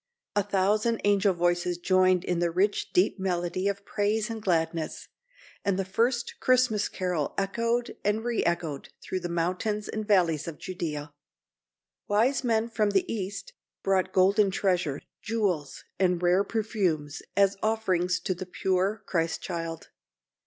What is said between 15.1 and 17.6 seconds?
jewels, and rare perfumes, as